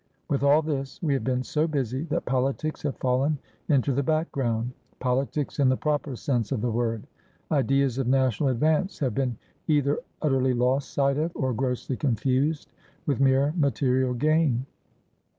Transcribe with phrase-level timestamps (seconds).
[0.27, 3.37] With all this we have been so busy that politics have fallen
[3.69, 7.03] into the backgroundpolitics in the proper sense of the word.
[7.51, 9.37] Ideas of national advance have been
[9.67, 12.71] either utterly lost sight of, or grossly confused
[13.05, 14.65] with mere material gain.